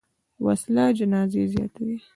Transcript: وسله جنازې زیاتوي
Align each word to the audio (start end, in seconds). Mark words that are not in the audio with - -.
وسله 0.45 0.85
جنازې 0.99 1.41
زیاتوي 1.53 1.97